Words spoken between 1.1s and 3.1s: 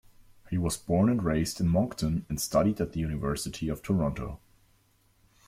and raised in Moncton, and studied at the